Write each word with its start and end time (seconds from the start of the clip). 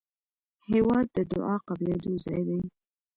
هېواد 0.69 1.05
د 1.17 1.17
دعا 1.31 1.55
قبلېدو 1.67 2.11
ځای 2.25 2.41
دی. 2.49 2.59